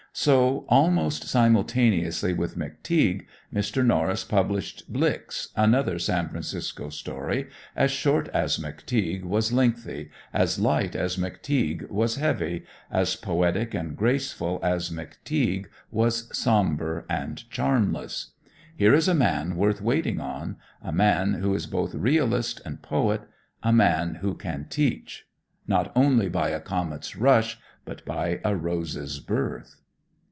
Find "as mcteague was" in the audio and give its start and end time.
8.33-9.53, 10.97-12.17, 14.61-16.27